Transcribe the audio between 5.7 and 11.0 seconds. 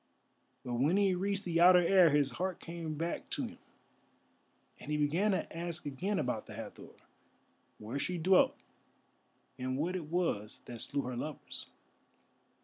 again about the Hathor—where she dwelt, and what it was that